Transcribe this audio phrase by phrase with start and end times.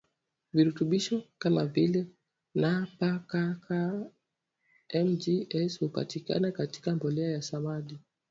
[0.53, 2.01] virutubisho kama vile
[2.61, 2.65] N
[2.97, 3.31] P K
[3.65, 4.07] Ca
[4.93, 7.99] Mg S hupatikana katika mbolea ya samadi